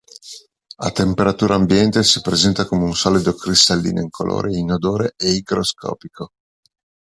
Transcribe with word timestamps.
A 0.77 0.89
temperatura 0.89 1.53
ambiente 1.53 2.01
si 2.01 2.21
presenta 2.21 2.65
come 2.65 2.85
un 2.85 2.95
solido 2.95 3.35
cristallino 3.35 4.01
incolore 4.01 4.57
inodore 4.57 5.13
e 5.15 5.29
igroscopico. 5.29 6.31